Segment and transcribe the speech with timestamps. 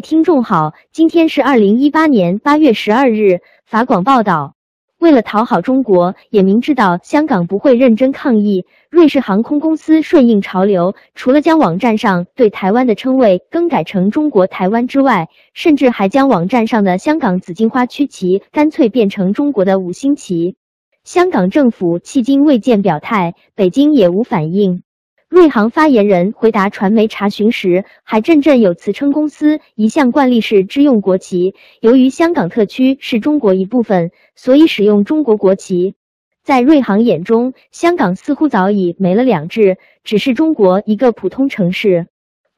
[0.00, 3.40] 听众好，今天是二零一八年八月十二日。
[3.66, 4.54] 法广报道，
[4.98, 20.56] 为了讨好中国，也明知道香港不会认真抗议，瑞士航空公司顺应潮流，除了将网站上对台湾的称谓更改成“中国台湾”之外，甚至还将网站上的香港紫荆花区旗干脆变成中国的五星旗。
[21.04, 24.82] 香港政府迄今未见表态，北京也无反应。
[25.30, 31.54] 瑞航发言人回答传媒查询时，还振振有词称，公司一向惯例是支用国旗。
[31.80, 35.94] 由于香港特区是中国一部分，所以使用中国国旗。
[36.42, 42.08] 在瑞航眼中，香港似乎早已没了两制，只是中国一个普通城市。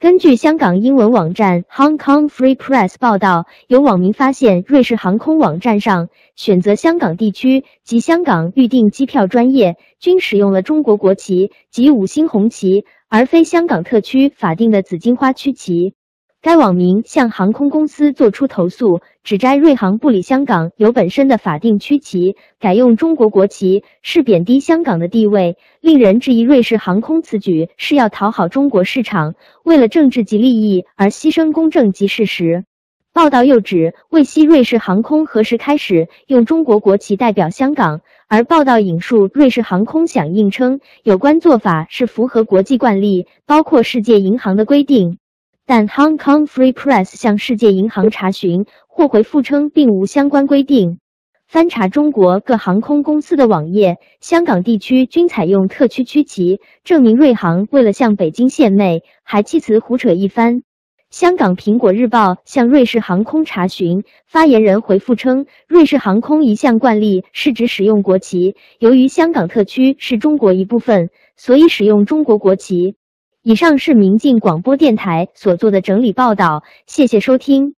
[0.03, 15.95] 根据香港英文网站 Hong Kong Free Press 报道，有网民发现瑞士航空网站上选择香港地区及香港预订机票专业均使用了中国国旗及五星红旗，而非香港特区法定的紫荆花区旗。
[16.43, 32.65] 该网民向航空公司作出投诉，指摘瑞航不理香港有本身的法定区旗，改用中国国旗是贬低香港的地位，令人质疑瑞士航空此举是要讨好中国市场，为了政治及利益而牺牲公正及事实。
[33.13, 45.19] 报道又指，未悉瑞士航空何时开始用中国国旗代表香港，而报道引述瑞士航空响应称，有关做法是符合国际惯例，包括世界银行的规定。
[45.65, 50.99] 但 Hong Kong Free Press 向世界银行查询或回复称，并无相关规定。
[51.47, 60.63] 翻查中国各航空公司的网页，香港地区均采用特区区旗，证明瑞航为了向北京献媚，还弃词胡扯一番。
[61.11, 72.97] 香港苹果日报向瑞士航空查询，发言人回复称，瑞士航空一向惯例是指使用国旗，由于香港特区是中国一部分，所以使用中国国旗。
[73.45, 77.75] 以上是明镜广播电台所做的整理报道，谢谢收听。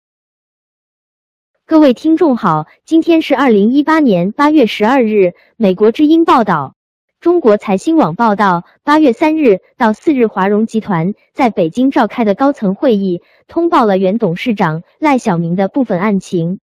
[1.67, 5.35] 各位听众好，今天是二零一八年八月十二日。
[5.57, 6.75] 美国之音报道，
[7.21, 16.59] 中国财新网报道，八月三日到四日，华融集团在北京召开的高层会议通报了原董事长赖小明的部分案情。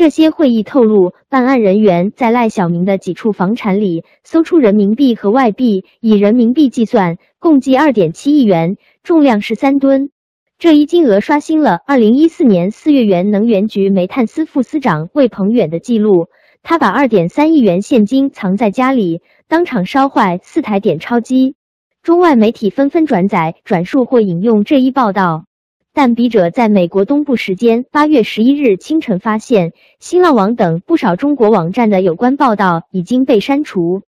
[0.00, 10.08] 这些会议透露，办案人员在赖小明的几处房产里搜出人民币和外币，以人民币计算，共计二点七亿元，重量十三吨。
[10.58, 16.28] 这一金额刷新了二零一四年四月原能源局煤炭司副司长魏鹏远的记录。
[16.62, 21.56] 他把二点三亿元现金藏在家里，当场烧坏四台点钞机。
[22.02, 25.44] 中外媒体纷纷转载、转述或引用这一报道。
[25.92, 34.02] 但笔者在美国东部时间八月十一日清晨发现，新浪网等不少中国网站的有关报道已经被删除。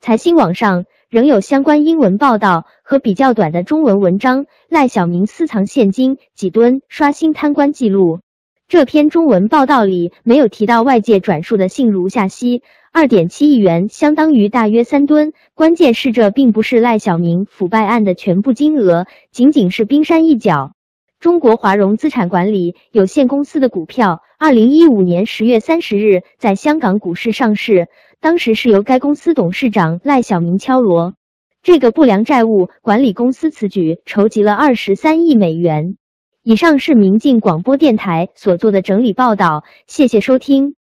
[0.00, 4.46] 财新网上仍有相关英文报道和比较短的中文文章。
[4.68, 8.20] 赖小明私藏现金几吨，刷新贪官记录。
[8.68, 12.62] 这篇中文报道里没有提到外界转述的信如下溪，
[12.92, 15.32] 二点七亿元相当于大约三吨。
[15.54, 20.72] 关键是这并不是赖小明腐败案的全部金额，仅仅是冰山一角。
[21.20, 27.88] 中国华融资产管理有限公司的股票，二零一五年十月三十日在香港股市上市，
[28.20, 31.14] 当时是由该公司董事长赖小明敲锣。
[31.60, 35.96] 这个不良债务管理公司此举筹集了二十三亿美元。
[36.44, 40.76] 以上是明镜广播电台所做的整理报道，谢谢收听。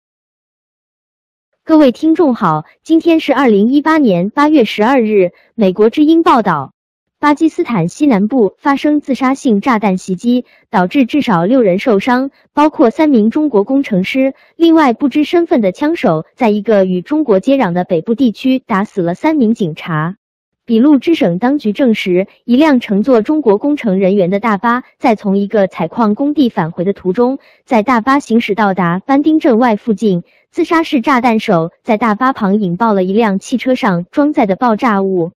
[1.63, 6.73] 各位听众好，今天是二零一八年八月十二日，美国之音报道。
[7.23, 14.33] 巴基斯坦西南部发生自杀性炸弹袭击，导致至少六人受伤，包括三名中国工程师。
[14.57, 20.17] 另外，不知身份的枪手在一个与中国接壤的北部地区打死了三名警察。
[20.65, 35.31] 俾路支省当局证实，一辆乘坐中国工程人员的大巴在从一个采矿工地返回的途中，在大巴行驶到达班丁镇外附近，自杀式炸弹手在大巴旁引爆了一辆汽车上装载的爆炸物。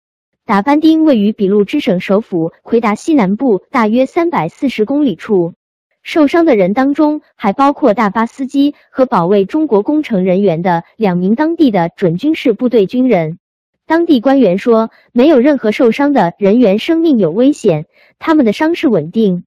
[0.47, 5.55] 达班丁位于俾路支省首府奎达西南部大约三百四十公里处。
[6.03, 13.39] 受伤的人当中还包括大巴司机和保卫中国工程人员的两名当地的准军事部队军人。
[13.85, 17.85] 当地官员说，没有任何受伤的人员生命有危险，
[18.17, 19.43] 他们的伤势稳定。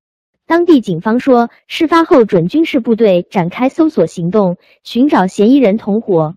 [0.46, 6.34] 当地警方说，事发后准军事部队展开搜索行动，寻找嫌疑人同伙。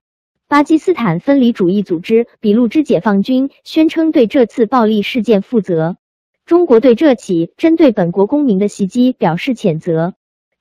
[0.53, 5.97] 巴基斯坦分离主义组织俾路支解放军宣称对这次暴力事件负责。
[6.45, 10.13] 中国对这起针对本国公民的袭击表示谴责。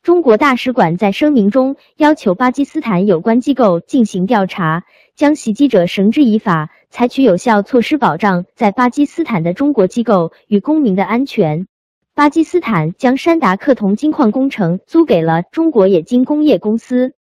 [0.02, 4.84] 中国大使馆在声明中要求巴基斯坦有关机构进行调查，
[5.14, 11.66] 将袭击者绳之以法，采取有效措施保障在巴基斯坦的中国机构与公民的安全。
[12.14, 17.12] 巴基斯坦将山达克铜金矿工程租给了中国冶金工业公司。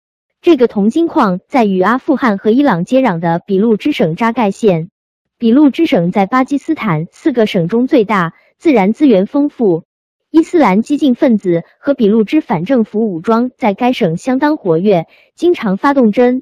[0.42, 4.90] 这个铜金矿在与阿富汗和伊朗接壤的俾路支省扎盖县。
[5.38, 9.84] 俾路支省在巴基斯坦四个省中最大，自然资源丰富。
[10.32, 15.06] 伊斯兰激进分子和俾路支反政府武装在该省相当活跃，
[15.36, 16.42] 经常发动针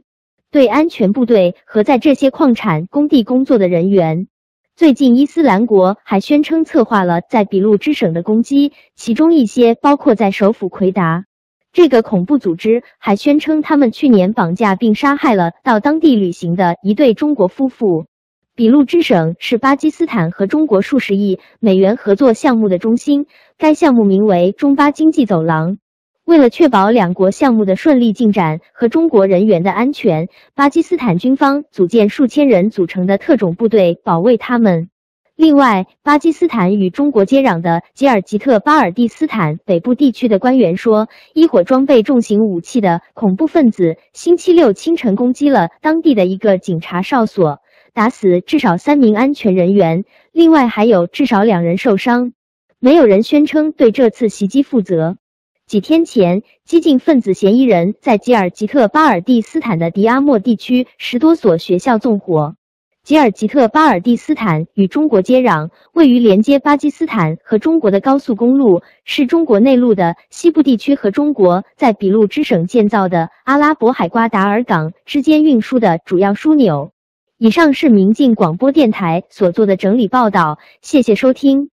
[0.50, 4.28] 对安全部队和在这些矿产工地工作的人员。
[4.78, 11.26] 最近，伊斯兰国还宣称策划了在俾路支省的攻击，其中一些包括在首府奎达。
[11.72, 18.06] 这个恐怖组织还宣称，他们去年绑架并杀害了到当地旅行的一对中国夫妇。
[18.56, 23.28] 俾路支省是巴基斯坦和中国数十亿美元合作项目的中心，
[23.58, 25.78] 该项目名为中巴经济走廊。
[26.26, 34.90] 为了确保两国项目的顺利进展和中国人员的安全，巴基斯坦军方组建数千人组成的特种部队保卫他们。
[35.40, 47.62] 另外，巴基斯坦与中国接壤的吉尔吉特巴尔蒂斯坦北部地区的官员说，一伙装备重型武器的恐怖分子星期六清晨攻击了当地的一个警察哨所，
[47.94, 50.04] 打死至少三名安全人员，
[50.34, 52.34] 另外还有至少两人受伤。
[52.80, 55.16] 没有人宣称对这次袭击负责。
[55.66, 62.56] 几天前，激进分子嫌疑人在吉尔吉特巴尔蒂斯坦的迪阿莫地区十多所学校纵火。
[63.10, 76.92] 吉尔吉特巴尔蒂斯坦与中国接壤，位于连接巴基斯坦和中国的高速公路，是中国内陆的西部地区和中国在俾路支省建造的阿拉伯海瓜达尔港之间运输的主要枢纽。
[77.40, 81.72] 以上是民进广播电台所做的整理报道，谢谢收听。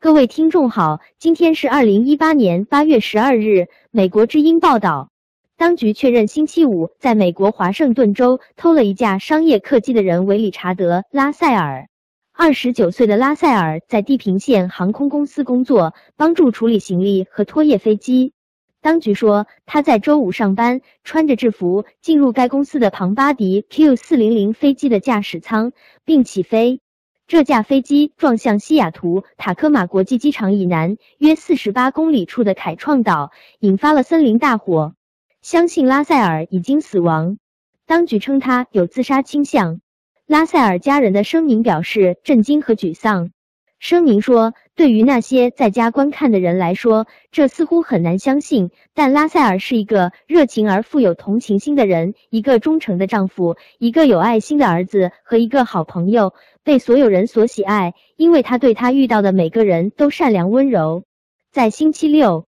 [0.00, 3.66] 各位听众好，今天是二零一八年八月十二日。
[3.90, 5.10] 美国之音报道，
[5.58, 11.88] 当局确认星期五在美国华盛顿州偷了一架商业客机的人为理查德·拉塞尔。
[12.32, 18.34] 二十九岁的拉塞尔在地平线航空公司工作，帮助处理行李和拖曳飞机。
[18.80, 25.72] 当局说，他在周五上班，穿着制服进入该公司的庞巴迪 Q 四零零飞机的驾驶舱，
[26.04, 26.78] 并起飞。
[27.26, 34.94] 这架飞机撞向西雅图塔科马国际机场以南约四十八公里处的凯创岛，引发了森林大火。
[35.40, 37.38] 相信拉塞尔已经死亡，
[37.86, 39.80] 当局称他有自杀倾向。
[40.26, 43.30] 拉塞尔家人的声明表示震惊和沮丧。
[43.78, 48.72] 声明说，对于那些在家观看的人来说，这似乎很难相信。
[48.92, 56.34] 但拉塞尔是一个热情而富有同情心的人，一个忠诚的丈夫，一个有爱心的儿子和一个好朋友，
[56.64, 61.04] 被所有人所喜爱，因为他对他遇到的每个人都善良温柔。
[61.52, 62.47] 在星期六，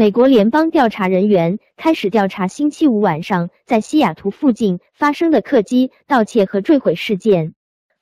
[0.00, 7.52] 美国联邦调查人员开始调查星期五晚上在西雅图附近发生的客机盗窃和坠毁事件。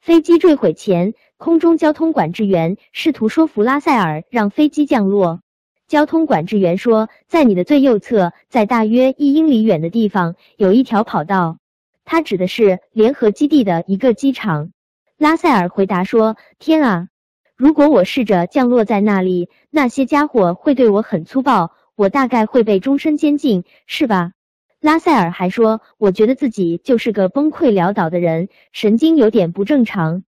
[0.00, 1.14] 飞机坠毁前。
[1.38, 5.40] 空中交通管制员试图说服拉塞尔让飞机降落。
[5.88, 11.58] 交通管制员说：“在你的最右侧，在大约一英里远的地方，有一条跑道。”
[12.06, 14.70] 他指的是联合基地的一个机场。
[15.16, 17.08] 拉塞尔回答说：“天啊，
[17.56, 24.30] 如果我试着降落在那里，那些家伙会对我很粗暴，我大概会被终身监禁，是吧？”
[24.80, 30.22] 拉塞尔还说：“我觉得自己就是个崩溃潦倒的人，神经有点不正常。”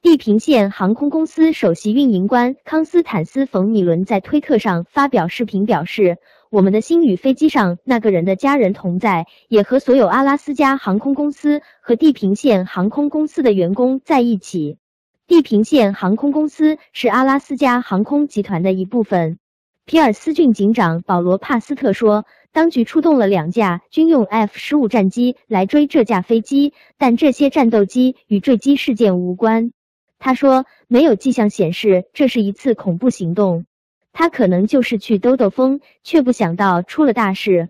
[0.00, 14.78] 地平线航空公司首席运营官康斯坦斯·冯·米伦在推特上发表视频，表示：“我们的心与飞机上那个人的家人同在，也和所有阿拉斯加航空公司和地平线航空公司的员工在一起。
[15.26, 19.40] 地平线航空公司是阿拉斯加航空集团的一部分。”
[19.88, 29.70] 皮尔斯郡警长保罗·帕斯特说：“当局出动了两架军用 F-15 战机来追这架飞机，但这些战斗机与坠机事件无关。”
[30.18, 33.64] 他说：“没有迹象显示这是一次恐怖行动，
[34.12, 37.68] 他可能就是去兜兜风，却不想到出了大事。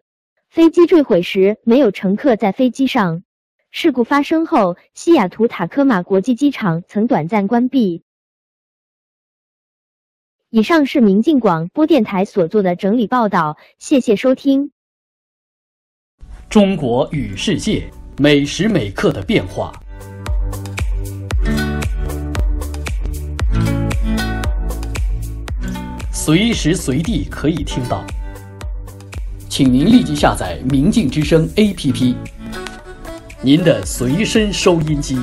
[0.49, 3.25] 飞机坠毁时没有乘客在飞机上。
[3.71, 8.05] 事故发生后，西雅图塔科马国际机场曾短暂关闭。”
[10.57, 14.71] 以上是民进广播电台所做的整理报道，谢谢收听。
[16.49, 17.85] 中国与世界
[18.17, 19.71] 每时每刻的变化。
[26.11, 28.03] 随时随地可以听到，
[29.51, 32.15] 请您立即下载“明镜之声 ”APP，
[33.43, 35.19] 您的随身收音机。